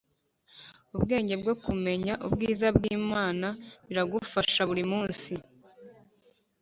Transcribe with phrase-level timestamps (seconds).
[0.97, 3.47] Ubwenge bwo kumenya ubwiza bw imana
[3.87, 5.31] biragufasha buri munsi